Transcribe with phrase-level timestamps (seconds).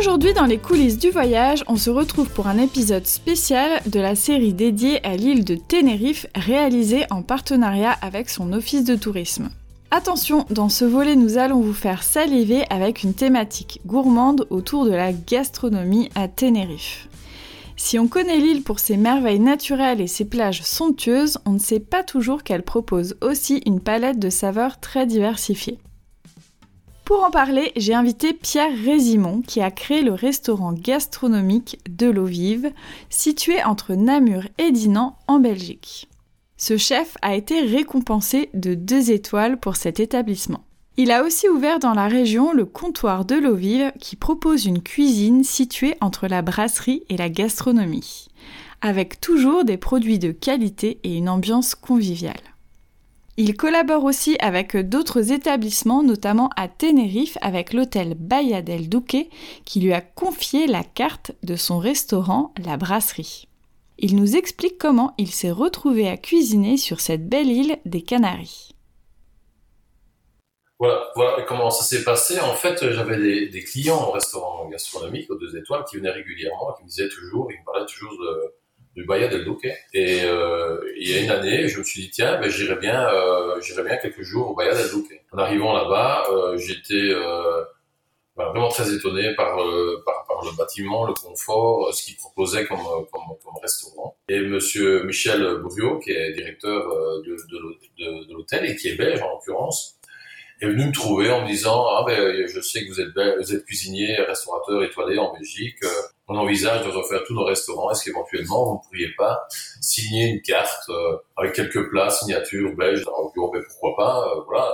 [0.00, 4.14] Aujourd'hui dans les coulisses du voyage, on se retrouve pour un épisode spécial de la
[4.14, 9.50] série dédiée à l'île de Tenerife réalisée en partenariat avec son office de tourisme.
[9.90, 14.92] Attention, dans ce volet nous allons vous faire saliver avec une thématique gourmande autour de
[14.92, 17.06] la gastronomie à Tenerife.
[17.76, 21.78] Si on connaît l'île pour ses merveilles naturelles et ses plages somptueuses, on ne sait
[21.78, 25.78] pas toujours qu'elle propose aussi une palette de saveurs très diversifiées.
[27.10, 32.24] Pour en parler, j'ai invité Pierre Résimon qui a créé le restaurant gastronomique de l'eau
[32.24, 32.70] vive,
[33.08, 36.08] situé entre Namur et Dinan en Belgique.
[36.56, 40.62] Ce chef a été récompensé de deux étoiles pour cet établissement.
[40.96, 44.80] Il a aussi ouvert dans la région le comptoir de l'eau vive qui propose une
[44.80, 48.28] cuisine située entre la brasserie et la gastronomie,
[48.82, 52.54] avec toujours des produits de qualité et une ambiance conviviale.
[53.42, 59.30] Il collabore aussi avec d'autres établissements, notamment à Tenerife avec l'hôtel Bahia del Duque,
[59.64, 63.48] qui lui a confié la carte de son restaurant La Brasserie.
[63.96, 68.74] Il nous explique comment il s'est retrouvé à cuisiner sur cette belle île des Canaries.
[70.78, 72.38] Voilà, voilà comment ça s'est passé.
[72.40, 76.82] En fait, j'avais des, clients au restaurant gastronomique aux deux étoiles qui venaient régulièrement, qui
[76.84, 78.54] me disaient toujours, ils me parlaient toujours de,
[78.96, 79.68] du Bahia del Duque.
[79.92, 83.08] Et euh, il y a une année, je me suis dit tiens, ben, j'irai bien,
[83.08, 85.20] euh, bien quelques jours au Bahia del Duque.
[85.32, 87.62] En arrivant là-bas, euh, j'étais euh,
[88.36, 92.66] ben, vraiment très étonné par, euh, par, par, le bâtiment, le confort, ce qu'il proposait
[92.66, 92.78] comme,
[93.12, 94.16] comme, comme, restaurant.
[94.28, 96.88] Et Monsieur Michel Bourriot, qui est directeur
[97.22, 99.96] de, de, de l'hôtel et qui est belge en l'occurrence,
[100.60, 103.54] est venu me trouver en me disant ah ben je sais que vous êtes vous
[103.54, 105.78] êtes cuisinier, restaurateur étoilé en Belgique
[106.30, 107.90] on envisage de refaire tous nos restaurants.
[107.90, 109.48] Est-ce qu'éventuellement, vous ne pourriez pas
[109.80, 114.72] signer une carte euh, avec quelques plats, signature belge Alors, ben, pourquoi pas, euh, voilà,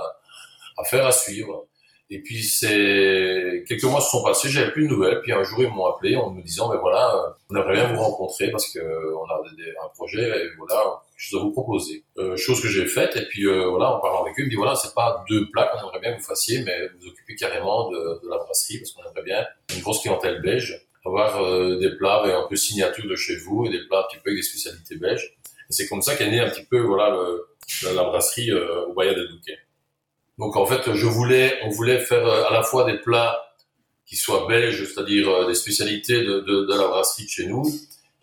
[0.77, 1.65] affaire à suivre.
[2.09, 5.19] Et puis c'est quelques mois se sont passés, j'avais plus de nouvelles.
[5.21, 7.93] Puis un jour ils m'ont appelé en me disant ben voilà, euh, on aimerait bien
[7.93, 9.41] vous rencontrer parce que on a
[9.83, 12.05] un projet et voilà, je dois vous proposer.
[12.17, 14.49] Euh, chose que j'ai faite et puis euh, voilà, en parlant avec eux, ils me
[14.49, 17.35] dit voilà, c'est pas deux plats qu'on aimerait bien que vous fassiez, mais vous occupez
[17.35, 21.77] carrément de, de la brasserie parce qu'on aimerait bien une grosse clientèle belge avoir euh,
[21.77, 24.39] des plats un peu signature de chez vous et des plats un petit peu avec
[24.39, 25.35] des spécialités belges.
[25.69, 28.93] Et c'est comme ça qu'est né un petit peu voilà le, la, brasserie euh, au
[28.93, 29.57] Bahia del Duque.
[30.37, 33.41] Donc en fait, je voulais, on voulait faire euh, à la fois des plats
[34.05, 37.65] qui soient belges, c'est-à-dire des spécialités de, de, de, la brasserie de chez nous,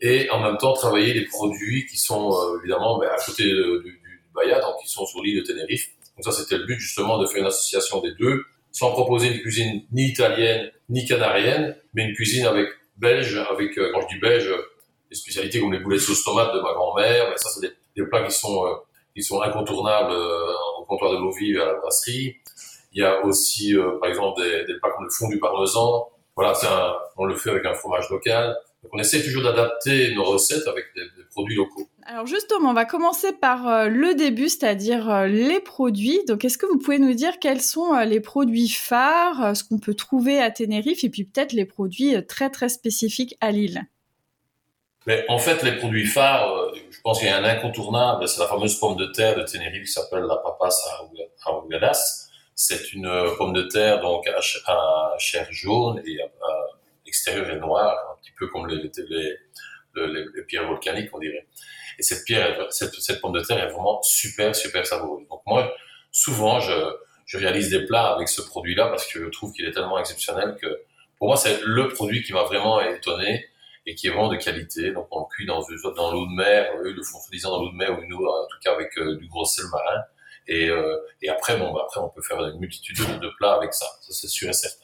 [0.01, 4.01] et en même temps travailler les produits qui sont évidemment ben, à côté du, du,
[4.35, 5.91] Bahia, donc qui sont sur l'île de Tenerife.
[6.17, 8.45] Donc ça, c'était le but justement de faire une association des deux,
[8.75, 13.91] sans proposer une cuisine ni italienne ni canarienne, mais une cuisine avec belge, avec, euh,
[13.95, 14.53] quand je dis belge,
[15.09, 18.07] des spécialités comme les boulets de sauce tomate de ma grand-mère, mais ça, c'est des,
[18.07, 22.37] plats qui sont, euh, incontournables euh, au comptoir de vive à la brasserie.
[22.93, 26.09] Il y a aussi, par exemple, des, plats comme le fond du parmesan.
[26.37, 26.67] Voilà, c'est
[27.17, 28.57] on le fait avec un fromage local.
[28.85, 31.89] Donc, on essaie toujours d'adapter nos recettes avec des, des produits locaux.
[32.07, 36.21] Alors justement, on va commencer par euh, le début, c'est-à-dire euh, les produits.
[36.29, 39.79] Donc est-ce que vous pouvez nous dire quels sont euh, les produits phares, ce qu'on
[39.79, 43.83] peut trouver à Tenerife, et puis peut-être les produits très très spécifiques à Lille?
[45.07, 48.49] Mais en fait, les produits phares, je pense qu'il y a un incontournable, c'est la
[48.49, 50.77] fameuse pomme de terre de Tenerife qui s'appelle la papas
[51.45, 52.29] arrugadas.
[52.55, 54.41] C'est une pomme de terre donc à,
[55.19, 56.27] chair jaune et à,
[57.07, 58.91] extérieur et noir, un petit peu comme les,
[60.47, 61.47] pierres volcaniques, on dirait.
[61.99, 65.27] Et cette pierre, cette, pomme de terre est vraiment super, super savoureuse.
[65.29, 65.73] Donc moi,
[66.11, 66.73] souvent, je,
[67.37, 70.83] réalise des plats avec ce produit-là parce que je trouve qu'il est tellement exceptionnel que
[71.19, 73.49] pour moi, c'est le produit qui m'a vraiment étonné
[73.87, 74.93] et qui est vraiment de qualité.
[74.93, 75.61] Donc on le cuit dans,
[75.97, 78.47] dans l'eau de mer, eux le font soi dans l'eau de mer ou nous, en
[78.47, 80.03] tout cas avec euh, du gros sel marin.
[80.47, 80.97] Et, euh,
[81.29, 84.29] après, bon, bah, après on peut faire une multitude de, plats avec ça, ça c'est
[84.29, 84.84] sûr et certain.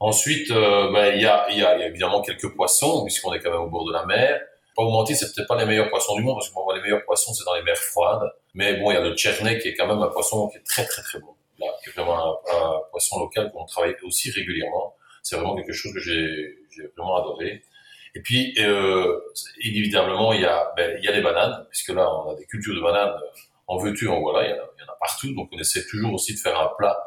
[0.00, 3.40] Ensuite, euh, ben, il y, a, y, a, y a évidemment quelques poissons puisqu'on est
[3.40, 4.40] quand même au bord de la mer
[4.74, 6.82] pas vous mentir, c'est peut-être pas les meilleurs poissons du monde, parce que moi, les
[6.82, 8.30] meilleurs poissons, c'est dans les mers froides.
[8.54, 10.64] Mais bon, il y a le tchernet qui est quand même un poisson qui est
[10.64, 11.34] très, très, très bon.
[11.58, 14.96] Là, qui est vraiment un, poisson local qu'on travaille aussi régulièrement.
[15.22, 16.58] C'est vraiment quelque chose que j'ai,
[16.96, 17.62] vraiment adoré.
[18.16, 19.20] Et puis, euh,
[19.62, 22.46] inévitablement, il y a, ben, il y a les bananes, puisque là, on a des
[22.46, 23.14] cultures de bananes
[23.66, 25.32] en veux-tu, en voilà, il y en a partout.
[25.34, 26.98] Donc, on essaie toujours aussi de faire un plat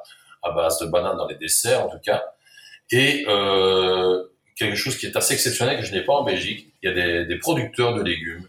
[0.41, 2.23] à base de bananes dans les desserts en tout cas.
[2.91, 4.23] Et euh,
[4.55, 6.95] quelque chose qui est assez exceptionnel que je n'ai pas en Belgique, il y a
[6.95, 8.47] des, des producteurs de légumes,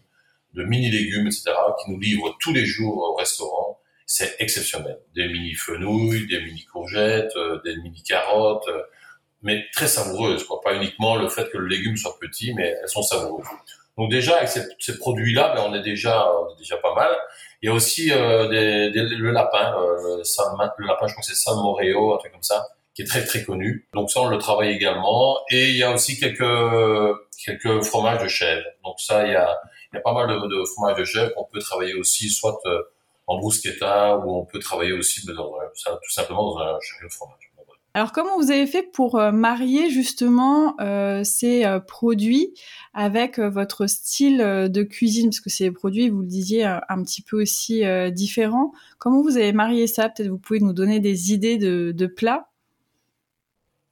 [0.55, 1.53] de mini-légumes, etc.,
[1.83, 3.81] qui nous livrent tous les jours au restaurant.
[4.07, 4.99] C'est exceptionnel.
[5.15, 8.83] Des mini-fenouilles, des mini-courgettes, euh, des mini-carottes, euh,
[9.43, 10.45] mais très savoureuses.
[10.45, 10.61] Quoi.
[10.63, 13.47] Pas uniquement le fait que le légume soit petit, mais elles sont savoureuses.
[13.99, 17.11] Donc déjà, avec ces, ces produits-là, ben, on, est déjà, on est déjà pas mal.
[17.61, 20.23] Il y a aussi euh, des, des, le lapin, euh, le,
[20.79, 22.65] le lapin, je crois que c'est Salmoréo, un truc comme ça,
[22.99, 23.87] qui est très très connu.
[23.95, 25.39] Donc ça, on le travaille également.
[25.51, 26.43] Et il y a aussi quelques
[27.45, 28.65] quelques fromages de chèvre.
[28.85, 29.57] Donc ça, il y a,
[29.93, 32.83] il y a pas mal de, fromages de chèvre qu'on peut travailler aussi, soit euh,
[33.29, 37.37] en bruschetta ou on peut travailler aussi dans, tout simplement dans un chariot de fromage.
[37.95, 42.53] Alors comment vous avez fait pour euh, marier justement euh, ces produits
[42.95, 45.31] avec votre style de cuisine?
[45.31, 48.73] Parce que ces produits, vous le disiez, un, petit peu aussi différents.
[48.99, 50.09] Comment vous avez marié ça?
[50.09, 52.49] Peut-être vous pouvez nous donner des idées de plats?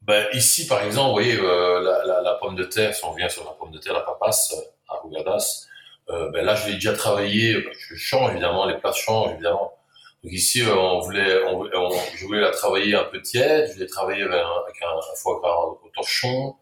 [0.07, 3.29] Ben, Ici, par exemple, vous voyez, la, la, la, pomme de terre, si on vient
[3.29, 4.55] sur la pomme de terre, la papasse,
[4.89, 5.67] à Rugadas,
[6.09, 7.65] ben là, je l'ai déjà travaillé.
[7.79, 9.77] Je change évidemment, les plats changent évidemment.
[10.27, 13.69] Donc ici, euh, on voulait, on, on, je voulais la travailler un peu tiède.
[13.69, 16.57] Je voulais travailler avec un, avec un, foie gras au torchon,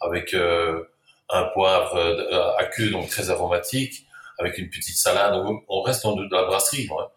[0.00, 0.84] avec euh,
[1.28, 4.06] un poivre euh, à queue, donc très aromatique,
[4.38, 5.34] avec une petite salade.
[5.34, 7.08] Donc, on reste dans de, la brasserie, hein.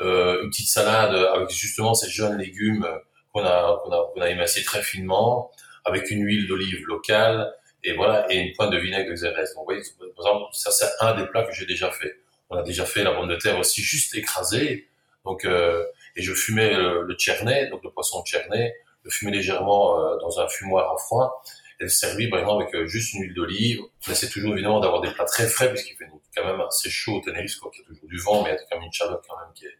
[0.00, 2.86] euh, une petite salade avec justement ces jeunes légumes
[3.32, 5.50] qu'on a, qu'on a, qu'on a émincés très finement,
[5.84, 7.52] avec une huile d'olive locale,
[7.84, 9.54] et voilà, et une pointe de vinaigre de xérès.
[9.54, 9.82] Donc, vous voyez,
[10.16, 12.16] par exemple, ça c'est un des plats que j'ai déjà fait.
[12.50, 14.88] On a déjà fait la pomme de terre aussi juste écrasée,
[15.24, 15.84] donc, euh,
[16.16, 20.48] et je fumais le, le donc le poisson tchernet, le fumais légèrement euh, dans un
[20.48, 21.42] fumoir à froid
[21.80, 23.80] et le servi par exemple avec euh, juste une huile d'olive.
[24.06, 27.16] On essaie toujours évidemment d'avoir des plats très frais puisqu'il fait quand même assez chaud
[27.16, 28.86] au Tenerife, quoi, qu'il y a toujours du vent, mais il y a quand même
[28.86, 29.78] une chaleur quand même qui est,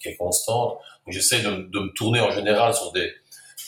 [0.00, 0.78] qui est constante.
[1.06, 3.12] Donc j'essaie de, me tourner en général sur des,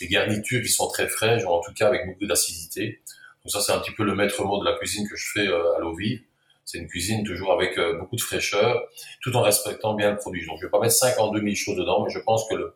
[0.02, 3.02] garnitures qui sont très fraîches, ou en tout cas avec beaucoup d'acidité.
[3.44, 5.46] Donc ça c'est un petit peu le maître mot de la cuisine que je fais
[5.46, 6.22] à l'eau vive.
[6.70, 8.86] C'est une cuisine toujours avec euh, beaucoup de fraîcheur,
[9.22, 10.46] tout en respectant bien le produit.
[10.46, 12.74] Donc, je vais pas mettre 52 000 choses dedans, mais je pense que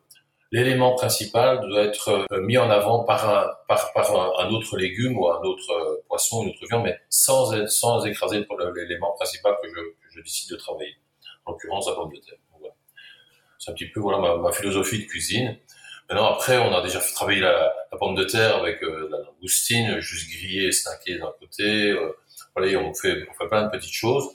[0.51, 5.71] l'élément principal doit être euh, mis en avant par un, autre légume ou un autre
[5.71, 10.19] euh, poisson, une autre viande, mais sans, sans écraser l'élément principal que je, que je
[10.19, 10.95] décide de travailler.
[11.45, 12.39] En l'occurrence, la pomme de terre.
[13.65, 15.57] C'est un petit peu voilà ma, philosophie de cuisine.
[16.07, 19.17] Maintenant, après, on a déjà fait travailler la, la pomme de terre avec euh, la
[19.17, 21.89] langoustine, juste grillée et snackée d'un côté.
[21.89, 22.15] Euh,
[22.55, 24.29] voilà, on fait, on fait plein de petites choses.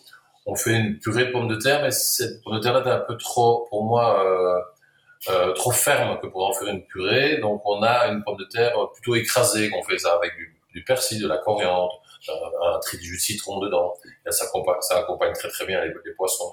[0.47, 3.05] On fait une purée de pommes de terre, mais cette pomme de terre-là est un
[3.07, 7.37] peu trop, pour moi, euh, euh, trop ferme que pour en faire une purée.
[7.37, 10.83] Donc, on a une pomme de terre plutôt écrasée, qu'on fait ça avec du, du,
[10.83, 13.95] persil, de la coriandre, un, un trait de jus de citron dedans.
[14.29, 14.47] Ça,
[14.97, 16.53] accompagne, très très bien les, poissons.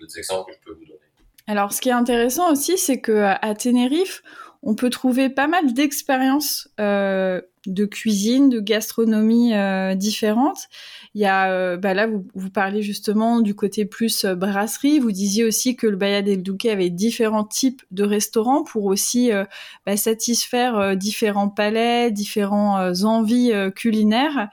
[0.00, 0.99] Des exemples que je peux vous donner.
[1.46, 4.22] Alors, ce qui est intéressant aussi, c'est que à Tenerife,
[4.62, 10.68] on peut trouver pas mal d'expériences euh, de cuisine, de gastronomie euh, différentes.
[11.14, 14.98] Il y a, euh, bah là, vous, vous parlez justement du côté plus euh, brasserie.
[14.98, 19.32] Vous disiez aussi que le Bayad El Duque avait différents types de restaurants pour aussi
[19.32, 19.44] euh,
[19.86, 24.48] bah, satisfaire euh, différents palais, différentes envies culinaires.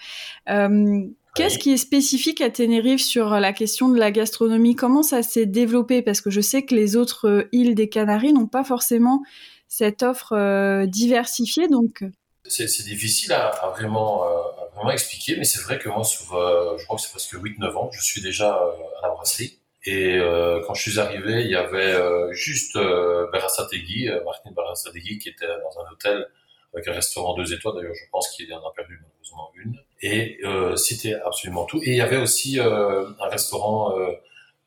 [1.38, 4.76] Qu'est-ce qui est spécifique à Tenerife sur la question de la gastronomie?
[4.76, 6.02] Comment ça s'est développé?
[6.02, 9.24] Parce que je sais que les autres îles des Canaries n'ont pas forcément
[9.68, 11.68] cette offre diversifiée.
[11.68, 12.04] Donc,
[12.50, 16.34] c'est difficile à, à vraiment, euh, à vraiment expliquer, mais c'est vrai que moi, sur,
[16.36, 18.72] euh, je crois que c'est presque 8-9 ans, je suis déjà euh,
[19.04, 19.60] à la brasserie.
[19.86, 24.52] Et euh, quand je suis arrivé, il y avait euh, juste euh, Berasategui, euh, Martin
[24.52, 26.28] Berasategui, qui était dans un hôtel
[26.74, 27.76] avec un restaurant deux étoiles.
[27.76, 29.80] D'ailleurs, je pense qu'il en a perdu malheureusement une.
[30.02, 31.80] Et euh, c'était absolument tout.
[31.84, 34.12] Et il y avait aussi euh, un restaurant, euh,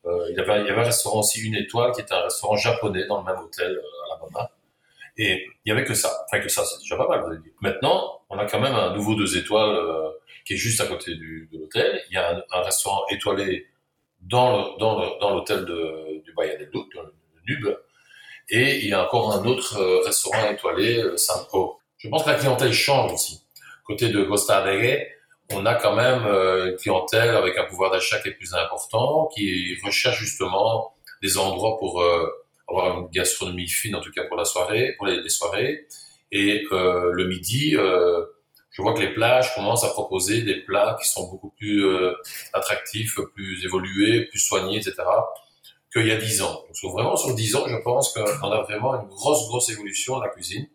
[0.05, 3.19] euh, il, y avait, un restaurant aussi une étoile, qui était un restaurant japonais dans
[3.19, 4.51] le même hôtel à la Mama.
[5.17, 6.25] Et il y avait que ça.
[6.25, 7.51] Enfin, que ça, c'est déjà pas mal, vous avez dit.
[7.61, 9.77] Maintenant, on a quand même un nouveau deux étoiles
[10.45, 12.01] qui est juste à côté du, de l'hôtel.
[12.09, 13.67] Il y a un, restaurant étoilé
[14.21, 17.77] dans dans dans l'hôtel du Bahia del Duc, le, le Nub.
[18.49, 21.80] Et il y a encore un autre restaurant étoilé, Saint-O.
[22.03, 23.43] Je pense que la clientèle change aussi.
[23.85, 25.05] Côté de Costa Alegre,
[25.51, 29.29] on a quand même euh, une clientèle avec un pouvoir d'achat qui est plus important,
[29.35, 32.27] qui recherche justement des endroits pour euh,
[32.67, 35.87] avoir une gastronomie fine, en tout cas pour la soirée, pour les, soirées.
[36.31, 41.07] Et euh, le midi, je vois que les plages commencent à proposer des plats qui
[41.07, 41.85] sont beaucoup plus
[42.53, 44.95] attractifs, plus évolués, plus soignés, etc.
[45.93, 46.63] qu'il y a dix ans.
[46.65, 50.23] Donc, vraiment sur dix ans, je pense qu'on a vraiment une grosse, grosse évolution de
[50.23, 50.67] la cuisine.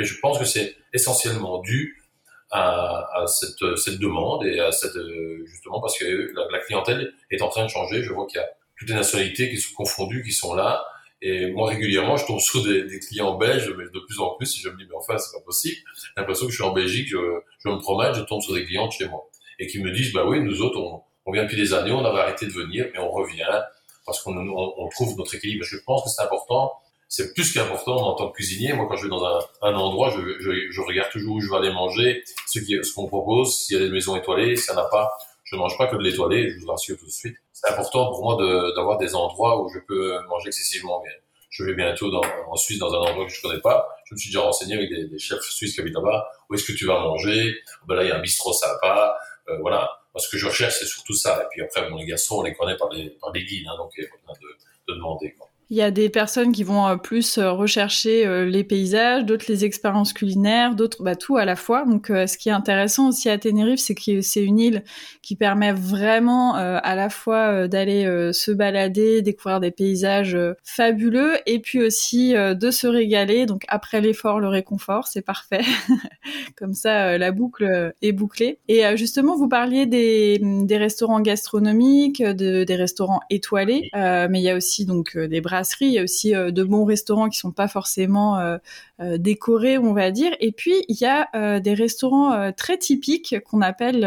[0.00, 2.02] Mais je pense que c'est essentiellement dû
[2.50, 4.96] à, cette, demande et à cette
[5.44, 8.02] justement parce que la, clientèle est en train de changer.
[8.02, 10.82] Je vois qu'il y a toutes les nationalités qui sont confondues, qui sont là
[11.20, 14.60] Et moi, régulièrement, je tombe sur des, clients belges, mais de plus en plus, et
[14.62, 15.76] je me dis, mais enfin, c'est pas possible.
[15.94, 18.86] J'ai l'impression que je suis en Belgique, je, me promène, je tombe sur des clients
[18.86, 19.28] de chez moi.
[19.58, 20.80] Et qui me disent, bah oui, nous autres,
[21.26, 23.60] on, vient depuis des années, on avait arrêté de venir, mais on revient
[24.06, 25.62] parce qu'on on, on trouve notre équilibre.
[25.62, 26.72] Je pense que c'est important.
[27.10, 28.72] C'est plus qu'important en tant que cuisinier.
[28.72, 31.50] Moi, quand je vais dans un, un endroit, je, je, je, regarde toujours où je
[31.50, 34.72] vais aller manger, ce qu'on ce qu'on propose, s'il y a des maisons étoilées, s'il
[34.72, 35.10] n'y en a pas,
[35.42, 37.36] je ne mange pas que de l'étoilé, je vous rassure tout de suite.
[37.52, 38.36] C'est important pour moi
[38.76, 41.12] d'avoir des endroits où je peux manger excessivement bien.
[41.50, 43.88] Je vais bientôt dans, en Suisse dans un endroit que je connais pas.
[44.04, 46.30] Je me suis déjà renseigné avec des, des chefs suisses qui habitent là-bas.
[46.48, 47.56] Où est-ce que tu vas manger?
[47.88, 49.18] Ben là, il y a un bistrot sympa.
[49.48, 49.80] Euh, voilà.
[50.14, 51.42] Moi, ce que je recherche, c'est surtout ça.
[51.42, 53.76] Et puis après, bon, les garçons, on les connaît par les, par les guides, hein,
[53.76, 55.34] donc il y a de, de demander.
[55.34, 55.49] Quoi.
[55.72, 59.44] Il y a des personnes qui vont euh, plus euh, rechercher euh, les paysages, d'autres
[59.48, 61.84] les expériences culinaires, d'autres bah, tout à la fois.
[61.84, 64.82] Donc, ce qui est intéressant aussi à Tenerife, c'est que c'est une île
[65.22, 71.82] qui permet vraiment à la fois d'aller se balader, découvrir des paysages fabuleux, et puis
[71.82, 73.46] aussi de se régaler.
[73.46, 75.62] Donc, après l'effort, le réconfort, c'est parfait.
[76.56, 78.58] Comme ça, la boucle est bouclée.
[78.68, 80.40] Et justement, vous parliez des,
[80.76, 85.92] restaurants gastronomiques, de, des restaurants étoilés, mais il y a aussi donc des bras il
[85.92, 88.58] y a aussi euh, de bons restaurants qui sont pas forcément euh,
[89.00, 90.34] euh, décorés, on va dire.
[90.40, 94.00] Et puis il y a des restaurants très typiques qu'on appelle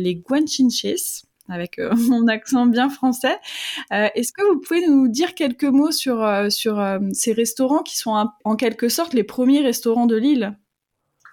[0.00, 1.78] les guanchinches avec
[2.08, 3.36] mon accent bien français.
[3.90, 8.56] Est-ce que vous pouvez nous dire quelques mots sur, sur ces restaurants qui sont en
[8.56, 10.56] quelque sorte les premiers restaurants de l'île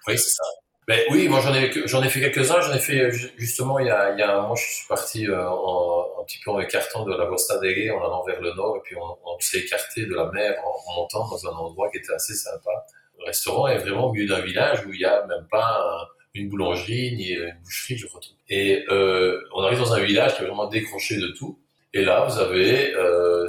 [0.06, 0.44] Oui, c'est ça.
[0.88, 2.60] Ben, oui, moi j'en ai, fait quelques-uns.
[2.60, 6.40] J'en ai fait justement il y a, il un mois, je suis parti en, petit
[6.44, 9.38] peu en écartant de la Costa deghe en allant vers le nord et puis on,
[9.40, 12.70] s'est écarté de la mer en, montant dans un endroit qui était assez sympa.
[13.18, 16.48] Le restaurant est vraiment au milieu d'un village où il y a même pas une
[16.48, 18.20] boulangerie ni une boucherie, je crois.
[18.48, 21.58] Et euh, on arrive dans un village qui est vraiment décroché de tout.
[21.92, 23.48] Et là, vous avez, euh,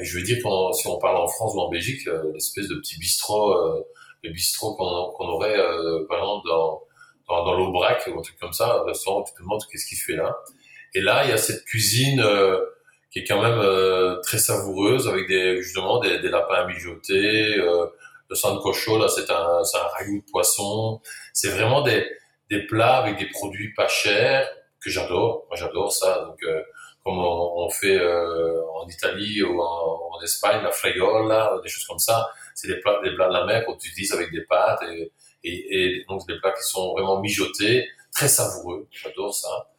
[0.00, 0.38] je veux dire,
[0.74, 3.84] si on parle en France ou en Belgique, euh, l'espèce de petit bistrot.
[4.22, 5.56] Les bistrots qu'on aurait,
[6.06, 6.82] par exemple, dans,
[7.26, 10.16] dans, l'Aubrac ou un truc comme ça, un restaurant, tu te demandes qu'est-ce qu'il fait
[10.16, 10.36] là?
[10.94, 12.58] Et là, il y a cette cuisine euh,
[13.10, 17.86] qui est quand même euh, très savoureuse, avec des, justement des, des lapins mijotés, euh,
[18.28, 21.00] le sancocho, là, c'est un, un ragoût de poisson.
[21.32, 22.06] C'est vraiment des,
[22.48, 24.48] des plats avec des produits pas chers
[24.80, 25.46] que j'adore.
[25.48, 26.26] Moi, j'adore ça.
[26.26, 26.62] Donc, euh,
[27.04, 31.98] comme on, on fait euh, en Italie ou en, Espagne, la fregola, des choses comme
[31.98, 32.30] ça
[32.60, 35.10] c'est des plats, des plats de la mer qu'on utilise avec des pâtes et,
[35.44, 38.86] et, et, donc des plats qui sont vraiment mijotés, très savoureux.
[38.90, 39.69] J'adore ça.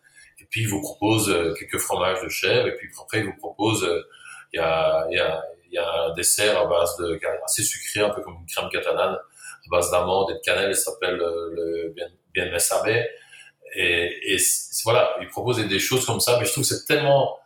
[0.52, 3.84] Puis, il vous propose euh, quelques fromages de chèvre et puis après, il vous propose,
[3.84, 4.04] euh,
[4.54, 7.64] il y a, il y a, il y a un dessert à base de, assez
[7.64, 11.20] sucré, un peu comme une crème catalane, à base d'amandes et de cannelle, il s'appelle
[11.20, 12.46] euh, le bien, bien
[13.76, 14.38] Et, et
[14.84, 17.40] voilà, il propose des choses comme ça, mais je trouve que c'est tellement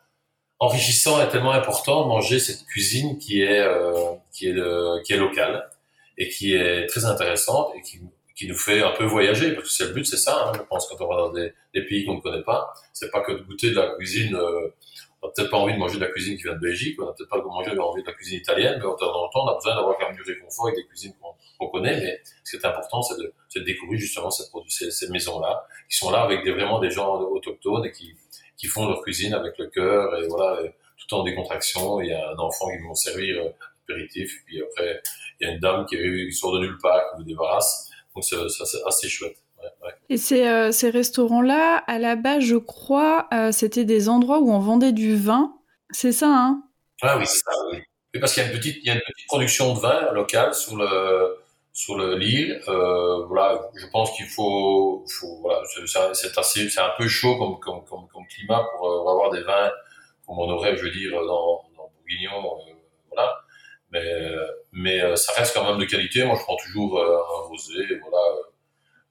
[0.60, 5.14] enrichissant et tellement important de manger cette cuisine qui est euh, qui est de, qui
[5.14, 5.70] est locale
[6.18, 8.00] et qui est très intéressante et qui
[8.36, 10.62] qui nous fait un peu voyager parce que c'est le but c'est ça hein, je
[10.64, 13.42] pense quand on va dans des, pays qu'on ne connaît pas c'est pas que de
[13.44, 14.70] goûter de la cuisine euh,
[15.22, 17.06] on n'a peut-être pas envie de manger de la cuisine qui vient de Belgique on
[17.06, 19.46] n'a peut-être pas envie de manger de la cuisine italienne mais de temps en temps
[19.46, 21.14] on a besoin d'avoir quand même du réconfort avec des cuisines
[21.58, 25.10] qu'on connaît mais ce qui est important c'est de, de découvrir justement cette, ces, ces
[25.10, 28.16] maisons là qui sont là avec des, vraiment des gens autochtones et qui
[28.58, 30.62] qui font leur cuisine avec le cœur et voilà,
[30.98, 32.02] tout en décontraction.
[32.02, 33.50] Il y a un enfant qui vont servir euh,
[33.84, 35.02] apéritif, puis après
[35.40, 37.92] il y a une dame qui, qui sort de nulle part qui vous débarrasse.
[38.16, 38.38] Donc c'est
[38.86, 39.36] assez chouette.
[39.62, 39.94] Ouais, ouais.
[40.10, 44.52] Et ces, euh, ces restaurants-là, à la base, je crois, euh, c'était des endroits où
[44.52, 45.54] on vendait du vin.
[45.92, 46.64] C'est ça, hein?
[47.02, 47.80] Ah oui, c'est ça, oui.
[48.14, 50.12] oui parce qu'il y a une petite, il y a une petite production de vin
[50.14, 51.38] local sur le,
[51.74, 52.62] sur l'île.
[52.68, 57.60] Euh, voilà, je pense qu'il faut, faut voilà, c'est assez, c'est un peu chaud comme,
[57.60, 59.72] comme, comme, comme climat pour, avoir des vins
[60.26, 62.42] comme on aurait, je veux dire, dans, dans Bourguignon,
[63.12, 63.45] voilà.
[64.74, 66.24] Mais, euh, ça reste quand même de qualité.
[66.26, 68.24] Moi, je prends toujours euh, un rosé, voilà.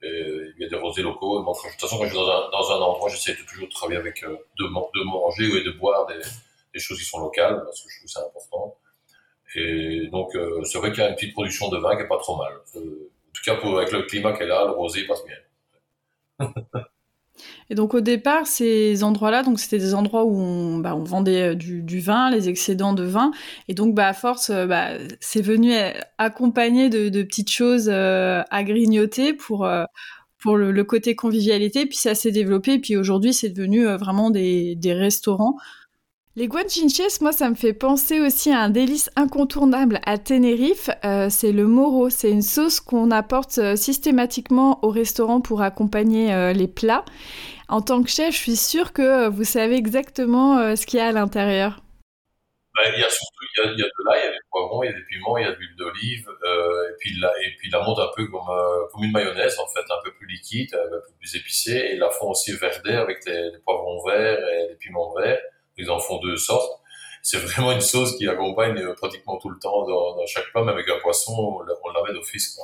[0.03, 1.41] Et il y a des rosés locaux.
[1.41, 4.38] De toute façon, quand je suis dans un, endroit, j'essaie de toujours travailler avec, de,
[4.59, 8.21] de manger et de boire des, choses qui sont locales, parce que je trouve ça
[8.26, 8.76] important.
[9.55, 12.09] Et donc, euh, c'est vrai qu'il y a une petite production de vin qui est
[12.09, 12.53] pas trop mal.
[12.76, 16.49] Euh, en tout cas, avec le climat qu'elle a, le rosé passe bien.
[17.71, 21.54] Et donc au départ, ces endroits-là, donc c'était des endroits où on, bah, vendait euh,
[21.54, 23.30] du, vin, les excédents de vin,
[23.68, 24.90] et donc bah à force, bah,
[25.21, 25.73] c'est venu
[26.18, 29.85] accompagné de, petites choses euh, à grignoter pour euh,
[30.38, 35.56] pour le, côté convivialité, puis ça s'est développé, puis aujourd'hui c'est devenu vraiment des restaurants
[36.37, 40.91] les guanchinches, moi, ça me fait penser aussi à un délice incontournable à Tenerife.
[41.05, 42.11] Euh, c'est le moro.
[42.11, 47.05] C'est une sauce qu'on apporte euh, systématiquement au restaurant pour accompagner euh, les plats.
[47.69, 51.07] En tant que chef, je suis sûre que vous savez exactement ce qu'il y a
[51.07, 51.81] à l'intérieur.
[52.76, 54.83] Ben, il y a surtout il y a, de l'ail, il y a des poivrons,
[54.83, 57.55] il y a des piments, il y a de l'huile d'olive, et puis la, et
[57.57, 58.43] puis la monte un peu comme
[58.93, 62.11] comme une mayonnaise en fait, un peu plus liquide, un peu plus épicée, et la
[62.11, 65.41] font aussi verdée avec les poivrons verts et les piments verts.
[65.76, 66.81] Ils en font deux sortes.
[67.23, 70.75] C'est vraiment une sauce qui accompagne euh, pratiquement tout le temps dans, chaque plat, même
[70.75, 72.59] avec un poisson, on la, on la met d'office.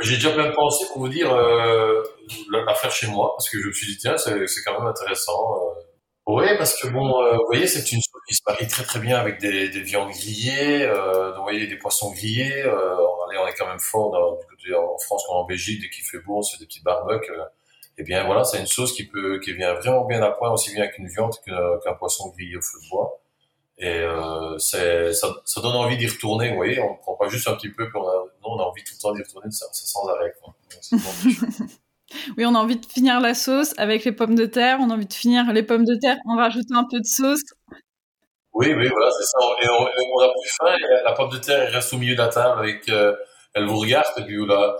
[0.00, 2.02] J'ai déjà même pensé pour vous dire euh,
[2.50, 4.88] la, faire chez moi, parce que je me suis dit tiens c'est c'est quand même
[4.88, 5.54] intéressant.
[5.56, 5.80] Euh,
[6.26, 8.98] oui, parce que bon, euh, vous voyez, c'est une sauce qui se marie très très
[8.98, 10.86] bien avec des, des viandes grillées,
[11.36, 12.62] vous voyez, des poissons grillés.
[12.64, 12.96] Euh,
[13.28, 16.42] allez, on est quand même fort en France comme en Belgique, dès qu'il fait on
[16.42, 17.32] se fait des petites barbecues.
[17.96, 20.72] Et bien voilà, c'est une sauce qui peut, qui vient vraiment bien à point, aussi
[20.74, 23.20] bien qu'une viande qu'un poisson grillé au feu de bois.
[23.78, 24.78] Et euh, ça,
[25.12, 27.96] ça donne envie d'y retourner, vous voyez, on prend pas juste un petit peu, puis
[27.96, 30.32] on a, non, on a envie tout le temps d'y retourner, ça, ça sans arrêt.
[30.42, 30.54] Quoi.
[32.38, 34.94] Oui, on a envie de finir la sauce avec les pommes de terre, on a
[34.94, 37.42] envie de finir les pommes de terre en rajoutant un peu de sauce.
[38.52, 39.38] Oui, oui, voilà, c'est ça.
[39.62, 41.98] Et on, et on a plus faim, et la pomme de terre elle reste au
[41.98, 43.16] milieu de la table avec, euh,
[43.54, 44.76] elle vous regarde, et puis vous la,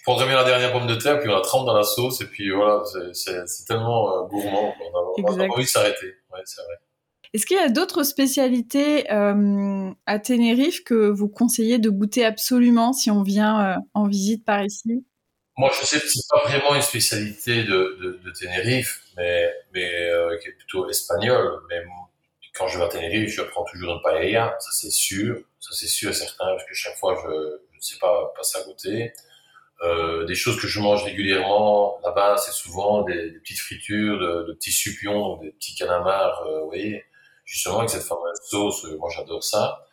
[0.00, 2.22] je prendrais bien la dernière pomme de terre, puis on la trempe dans la sauce,
[2.22, 6.14] et puis voilà, c'est, tellement euh, gourmand, on a, on envie de s'arrêter.
[6.32, 6.76] Ouais, c'est vrai.
[7.34, 12.94] Est-ce qu'il y a d'autres spécialités euh, à Tenerife que vous conseillez de goûter absolument
[12.94, 15.04] si on vient euh, en visite par ici?
[15.58, 20.10] Moi, je sais que c'est pas vraiment une spécialité de, de, de Tenerife, mais, mais
[20.10, 21.60] euh, qui est plutôt espagnole.
[21.68, 21.82] Mais
[22.54, 25.88] quand je vais à Tenerife, je prends toujours une paella, ça c'est sûr, ça c'est
[25.88, 29.12] sûr et certain, parce que chaque fois, je je ne sais pas passer à côté.
[29.82, 34.44] Euh, des choses que je mange régulièrement là-bas, c'est souvent des, des petites fritures de,
[34.48, 37.02] de petits supions, des petits calamars, euh, vous voyez,
[37.46, 38.84] justement avec cette fameuse sauce.
[38.84, 39.86] euh, moi, j'adore ça.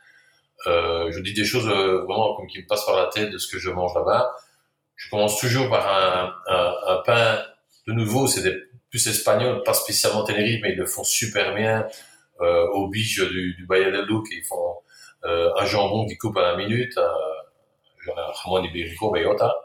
[0.68, 3.38] Euh, je dis des choses euh, vraiment comme qui me passent par la tête de
[3.38, 4.36] ce que je mange là-bas.
[4.96, 7.42] Je commence toujours par un, un, un pain.
[7.88, 8.56] De nouveau, c'est des
[8.90, 11.88] plus espagnol, pas spécialement Tenerife, mais ils le font super bien
[12.40, 14.28] au biche du, du Duque.
[14.32, 14.76] Ils font
[15.24, 19.56] un jambon qui coupe à la minute, un, un jamon ibérico, bellota,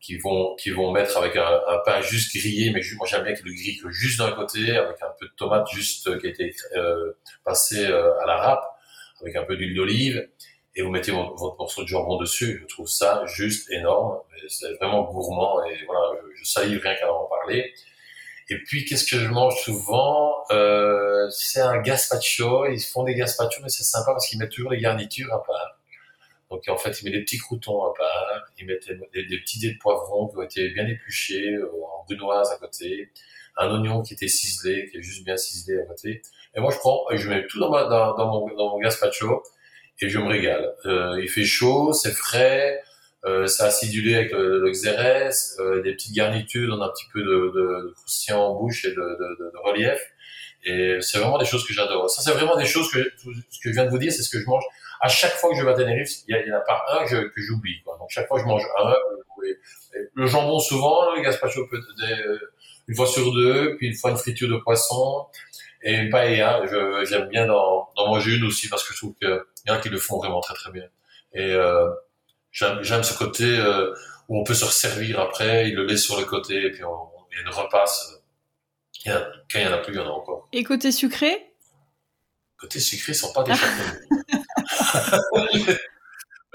[0.00, 3.24] qui vont qui vont mettre avec un, un pain juste grillé, mais ju- moi j'aime
[3.24, 6.26] bien qu'il le grille juste d'un côté, avec un peu de tomate juste euh, qui
[6.26, 7.12] a été euh,
[7.44, 8.64] passé euh, à la râpe,
[9.22, 10.28] avec un peu d'huile d'olive,
[10.74, 12.58] et vous mettez votre, morceau de jambon dessus.
[12.62, 14.18] Je trouve ça juste énorme.
[14.48, 17.72] C'est vraiment gourmand et voilà, je, je salive rien qu'à en parler.
[18.48, 20.34] Et puis, qu'est-ce que je mange souvent?
[20.50, 22.66] Euh, C'est un gazpacho.
[22.66, 25.78] Ils font des gazpachos, mais c'est sympa parce qu'ils mettent toujours les garnitures à part.
[26.52, 28.44] Donc, en fait, ils mettent des petits croutons à part.
[28.58, 32.50] Ils mettent des, petits dés de poivrons qui ont été bien épluchés euh, en brunoise
[32.52, 33.10] à côté.
[33.56, 36.22] Un oignon qui était ciselé, qui est juste bien ciselé à côté.
[36.54, 39.42] Et moi, je prends, je mets tout dans, dans, mon, dans mon gazpacho
[40.00, 40.74] et je me régale.
[40.84, 42.82] Euh, il fait chaud, c'est frais,
[43.24, 47.52] euh, c'est acidulé avec le, xérès, euh, des petites garnitures, donne un petit peu de,
[47.54, 49.98] de, croustillant en bouche et de, de, relief.
[50.64, 52.08] Et c'est vraiment des choses que j'adore.
[52.10, 54.30] Ça, c'est vraiment des choses que ce que je viens de vous dire, c'est ce
[54.30, 54.64] que je mange.
[55.02, 56.60] À chaque fois que je vais à Tenerife, il y, a- il y en a
[56.60, 57.82] pas un que, que j'oublie.
[57.82, 57.96] quoi.
[57.98, 58.94] Donc chaque fois, je mange un.
[60.14, 62.38] Le jambon souvent, le gazpacho peut des, euh,
[62.88, 65.26] une fois sur deux, puis une fois une friture de poisson
[65.82, 66.64] et une paella.
[66.66, 69.28] Je- J'aime bien d'en d'en manger une aussi parce que je trouve qu'il
[69.66, 70.84] y en a qui le font vraiment très très bien.
[71.34, 71.88] Et euh,
[72.52, 73.92] j'aime j'aime ce côté euh,
[74.28, 77.08] où on peut se resservir après, il le laisse sur le côté et puis on,
[77.32, 78.20] il repasse.
[79.04, 80.48] Il y en a- quand il y en a plus, il y en a encore.
[80.52, 81.52] Et côté sucré?
[82.58, 83.42] Côté sucré, ils sont pas.
[83.42, 83.56] Ben,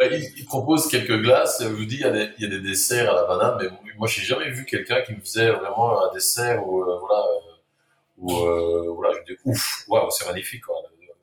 [0.05, 1.61] il, il propose quelques glaces.
[1.61, 4.49] Je vous dis, il y, a des, desserts à la banane, mais moi, j'ai jamais
[4.49, 7.51] vu quelqu'un qui me faisait vraiment un dessert où, euh, voilà, euh,
[8.17, 10.75] où, euh, voilà, je dis, ouf, waouh, c'est magnifique, quoi.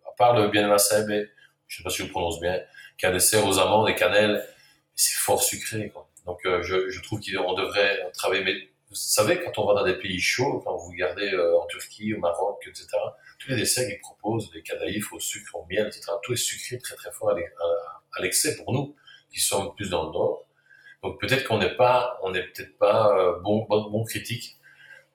[0.06, 1.28] À part le bien sebe,
[1.66, 2.60] je sais pas si je le prononce bien,
[2.98, 4.46] qui est un dessert aux amandes et cannelle,
[4.94, 6.08] c'est fort sucré, quoi.
[6.26, 8.54] Donc, je, trouve qu'on devrait travailler, mais
[8.94, 12.14] vous savez, quand on va dans des pays chauds, quand vous regardez euh, en Turquie,
[12.14, 12.86] au Maroc, etc.,
[13.38, 16.78] tous les desserts qu'ils proposent, des cadaïfs au sucre, au miel, etc., tout est sucré
[16.78, 18.94] très très fort à l'e- à- à l'excès pour nous,
[19.32, 20.46] qui sommes plus dans le nord.
[21.02, 24.56] Donc peut-être qu'on n'est pas, on n'est peut-être pas euh, bon, critique,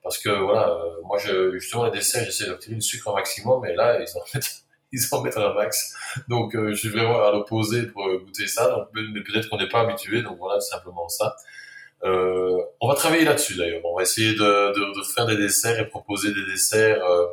[0.02, 3.74] parce que voilà, euh, moi justement les desserts, j'essaie d'obtenir le sucre au maximum, et
[3.74, 5.94] là ils en mettent, ils en mettent un max.
[6.28, 9.68] Donc euh, je suis vraiment à l'opposé pour goûter ça, donc, mais peut-être qu'on n'est
[9.68, 11.36] pas habitué, donc voilà, simplement ça.
[12.04, 13.82] Euh, on va travailler là-dessus d'ailleurs.
[13.84, 17.26] On va essayer de, de, de faire des desserts et proposer des desserts euh,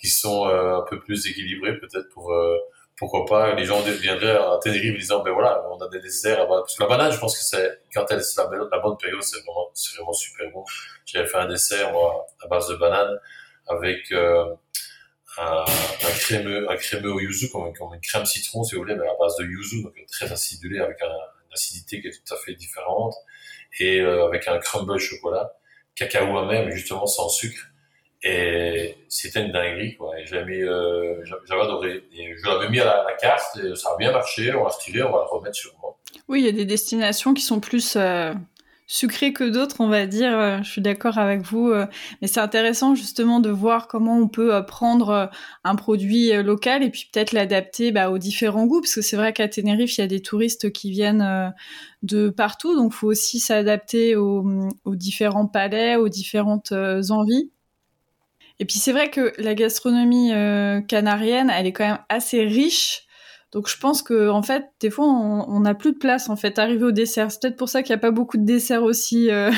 [0.00, 2.56] qui sont euh, un peu plus équilibrés, peut-être pour euh,
[2.98, 3.54] pourquoi pas.
[3.54, 6.60] Les gens viendraient à Tenerife en disant ben voilà on a des desserts à base-
[6.62, 9.22] parce que la banane je pense que c'est quand elle c'est la, la bonne période
[9.22, 10.64] c'est vraiment c'est vraiment super bon.
[11.04, 13.18] J'avais fait un dessert moi à base de banane
[13.68, 14.46] avec euh,
[15.38, 18.94] un, un crémeux un crémeux au yuzu comme, comme une crème citron si vous voulez
[18.96, 21.06] mais à base de yuzu donc très acidulé avec un,
[21.56, 23.14] acidité qui est tout à fait différente
[23.78, 25.52] et euh, avec un crumble chocolat
[25.94, 27.62] cacao amer mais justement sans sucre
[28.22, 30.12] Et c'était une dinguerie, quoi.
[30.24, 32.04] J'avais euh, j'avais adoré.
[32.12, 34.54] Et je l'avais mis à la, carte, et ça a bien marché.
[34.54, 35.98] On va retiré, on va le remettre sur moi.
[36.28, 38.32] Oui, il y a des destinations qui sont plus euh,
[38.86, 40.38] sucrées que d'autres, on va dire.
[40.38, 41.70] Euh, je suis d'accord avec vous.
[41.70, 41.86] Euh.
[42.20, 45.30] mais c'est intéressant justement de voir comment on peut prendre
[45.64, 48.80] un produit local et puis peut-être l'adapter bah, aux différents goûts.
[48.80, 51.52] Parce que c'est vrai qu'à Tenerife, il y a des touristes qui viennent
[52.02, 52.74] de partout.
[52.76, 54.46] Donc, faut aussi s'adapter aux,
[54.84, 57.50] aux différents palais, aux différentes envies.
[58.58, 63.05] Et puis c'est vrai que la gastronomie euh, canarienne, elle est quand même assez riche.
[63.56, 66.58] Donc je pense que en fait, des fois, on n'a plus de place en fait,
[66.58, 67.30] arrivé au dessert.
[67.30, 69.50] C'est peut-être pour ça qu'il n'y a pas beaucoup de desserts aussi euh,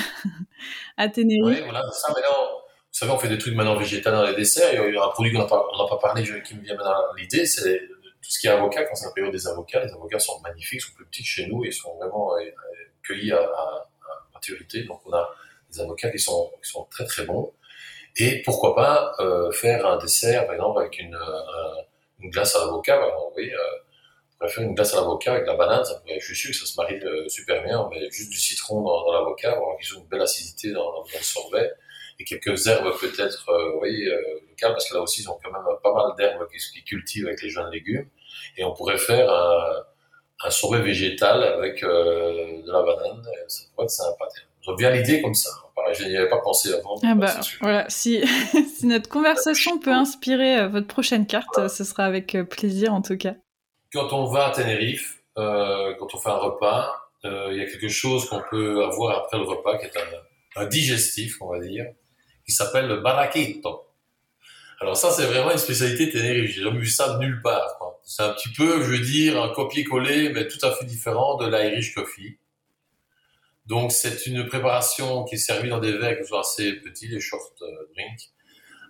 [0.96, 1.42] à Tenerife.
[1.42, 2.30] Oui, voilà, ça maintenant.
[2.30, 4.72] Vous savez, on fait des trucs maintenant végétales dans les desserts.
[4.72, 7.44] Il y a un produit qu'on n'a pas, parlé, qui me vient maintenant à l'idée,
[7.44, 8.84] c'est tout ce qui est avocat.
[8.84, 11.48] Quand c'est la période des avocats, les avocats sont magnifiques, sont plus petits que chez
[11.48, 12.44] nous et sont vraiment euh,
[13.02, 13.50] cueillis à,
[14.32, 14.84] maturité.
[14.84, 15.28] Donc on a
[15.72, 17.52] des avocats qui sont, qui sont très très bons.
[18.14, 23.00] Et pourquoi pas euh, faire un dessert, par exemple, avec une, euh, glace à l'avocat.
[23.36, 23.56] Oui, euh,
[24.40, 25.84] on pourrait faire une glace à l'avocat avec la banane.
[25.84, 27.80] Ça pourrait, je suis sûr que ça se marie euh, super bien.
[27.80, 31.22] On met juste du citron dans, dans l'avocat, avoir une belle acidité dans, dans, le
[31.22, 31.72] sorbet.
[32.20, 34.04] Et quelques herbes peut-être, euh, oui,
[34.48, 37.26] locales, parce que là aussi, ils ont quand même pas mal d'herbes qui, qui cultivent
[37.26, 38.08] avec les jeunes légumes.
[38.56, 39.84] Et on pourrait faire un,
[40.44, 43.22] un sorbet végétal avec de la banane.
[43.46, 44.24] Ça pourrait être sympa.
[44.66, 45.50] On bien l'idée comme ça
[45.92, 46.98] je n'y avais pas pensé avant.
[47.02, 48.22] Ah bah, voilà, si,
[48.76, 53.02] si, notre conversation peut inspirer euh, votre prochaine carte, ce sera avec euh, plaisir en
[53.02, 53.34] tout cas.
[53.92, 57.88] Quand on va à Tenerife, euh, quand on fait un repas, il y a quelque
[57.88, 59.92] chose qu'on peut avoir après le repas qui est
[60.56, 61.86] un, digestif, on va dire,
[62.46, 63.84] qui s'appelle le baraquito.
[64.80, 66.52] Alors ça, c'est vraiment une spécialité Tenerife.
[66.52, 67.78] J'ai jamais vu ça de nulle part.
[68.04, 71.46] C'est un petit peu, je veux dire, un copier-coller, mais tout à fait différent de
[71.46, 72.38] l'Irish Coffee.
[73.68, 77.20] Donc c'est une préparation qui est servie dans des verres qui sont assez petits, les
[77.20, 78.30] short euh, drinks,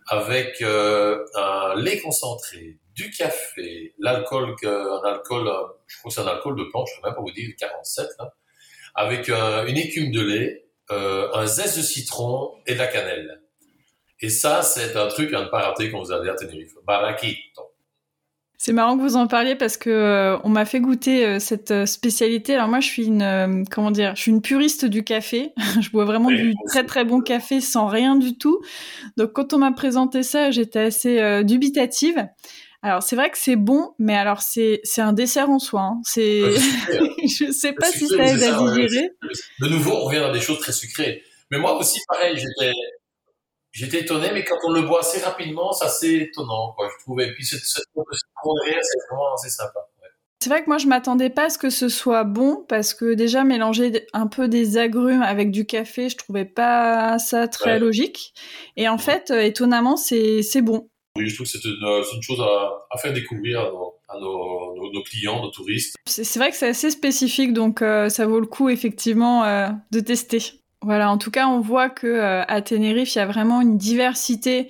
[0.06, 5.52] avec euh, un lait concentré, du café, l'alcool, un alcool, euh,
[5.87, 7.48] je crois que c'est un alcool de planche, je ne vais même pas vous dire
[7.58, 8.34] 47, là,
[8.94, 13.40] avec une écume de lait, un zeste de citron et de la cannelle.
[14.20, 16.72] Et ça, c'est un truc à ne pas rater quand vous allez à Tenerife.
[16.84, 17.62] Baraquito.
[18.61, 21.70] C'est marrant que vous en parliez parce que euh, on m'a fait goûter euh, cette
[21.70, 22.56] euh, spécialité.
[22.56, 25.52] Alors moi, je suis une comment dire, je suis une puriste du café.
[25.80, 28.61] je bois vraiment du très très bon café sans rien du tout.
[29.16, 32.26] Donc quand on m'a présenté ça, j'étais assez dubitative.
[32.82, 35.80] Alors c'est vrai que c'est bon, mais alors c'est c'est un dessert en soi.
[35.82, 36.00] Hein.
[36.04, 36.40] C'est
[37.26, 39.10] je sais pas si ça aide à digérer.
[39.60, 41.22] De nouveau, on revient dans des choses très sucrées.
[41.50, 42.72] Mais moi aussi, pareil, j'étais
[43.70, 47.28] J'étais étonné, mais quand on le boit assez rapidement, c'est assez étonnant, quoi, je trouvais.
[47.28, 49.78] Et puis, cette, cette c'est vraiment assez sympa.
[50.40, 53.14] C'est vrai que moi je m'attendais pas à ce que ce soit bon parce que
[53.14, 58.34] déjà mélanger un peu des agrumes avec du café, je trouvais pas ça très logique.
[58.76, 60.88] Et en fait, euh, étonnamment, c'est bon.
[61.26, 63.61] Je trouve que c'est une, euh, chose à, faire découvrir
[64.09, 65.96] à, nos, clients, nos touristes.
[66.07, 69.44] C'est vrai que c'est assez spécifique, donc euh, ça vaut le coup effectivement
[69.90, 70.59] de tester.
[70.83, 73.76] Voilà, en tout cas, on voit que euh, à Tenerife, il y a vraiment une
[73.76, 74.68] diversité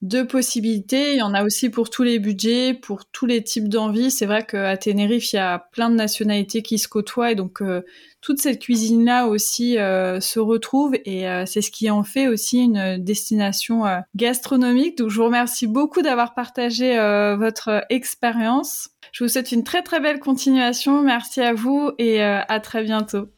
[0.00, 1.12] de possibilités.
[1.12, 4.10] Il y en a aussi pour tous les budgets, pour tous les types d'envies.
[4.10, 7.60] C'est vrai qu'à Tenerife, il y a plein de nationalités qui se côtoient et donc
[7.60, 7.82] euh,
[8.22, 12.96] toute cette cuisine-là aussi euh, se retrouve et c'est ce qui en fait aussi une
[12.98, 13.82] destination
[14.16, 14.96] gastronomique.
[14.98, 16.96] Donc je vous remercie beaucoup d'avoir partagé
[17.36, 18.90] votre expérience.
[19.12, 21.02] Je vous souhaite une très très belle continuation.
[21.02, 23.28] Merci à vous et à très bientôt.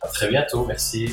[0.00, 1.10] À très bientôt, merci.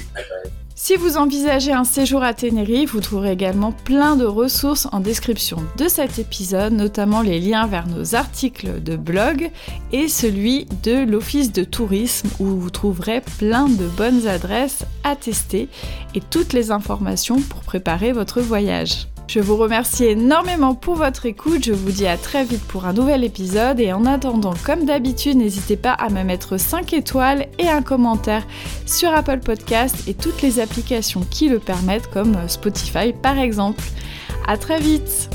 [0.81, 5.57] Si vous envisagez un séjour à Tenerife, vous trouverez également plein de ressources en description
[5.75, 9.51] de cet épisode, notamment les liens vers nos articles de blog
[9.91, 15.67] et celui de l'Office de tourisme où vous trouverez plein de bonnes adresses à tester
[16.15, 19.09] et toutes les informations pour préparer votre voyage.
[19.29, 22.93] Je vous remercie énormément pour votre écoute, je vous dis à très vite pour un
[22.93, 23.79] nouvel épisode.
[23.79, 28.47] Et en attendant comme d'habitude n'hésitez pas à me mettre 5 étoiles et un commentaire
[28.87, 33.83] sur Apple Podcast et toutes les applications qui le permettent comme Spotify par exemple.
[34.47, 35.29] À très vite